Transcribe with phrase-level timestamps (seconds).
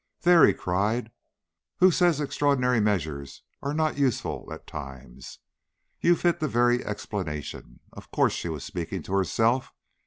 [0.21, 1.11] "There," he cried,
[1.77, 5.37] "who says extraordinary measures are not useful at times?
[5.99, 7.81] You've hit the very explanation.
[7.93, 9.75] Of course she was speaking to herself.